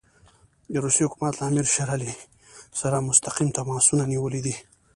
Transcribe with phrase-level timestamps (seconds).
[0.73, 2.13] د روسیې حکومت له امیر شېر علي
[2.79, 4.55] سره مستقیم تماسونه نیولي دي.